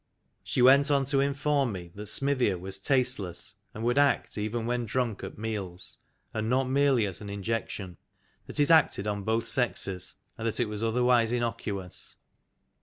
She 0.43 0.63
went 0.63 0.89
on 0.89 1.05
to 1.05 1.19
inform 1.19 1.73
me 1.73 1.91
that 1.93 2.07
Smithia 2.07 2.57
was 2.57 2.79
tasteless, 2.79 3.53
and 3.71 3.83
would 3.83 3.99
act 3.99 4.35
even 4.35 4.65
when 4.65 4.83
drunk 4.87 5.23
at 5.23 5.37
meals, 5.37 5.99
and 6.33 6.49
not 6.49 6.67
merely 6.67 7.05
as 7.05 7.21
an 7.21 7.29
injection, 7.29 7.97
that 8.47 8.59
it 8.59 8.71
acted 8.71 9.05
on 9.05 9.21
both 9.21 9.47
sexes, 9.47 10.15
and 10.39 10.47
that 10.47 10.59
it 10.59 10.65
was 10.69 10.81
otherwise 10.81 11.31
innocuous. 11.31 12.15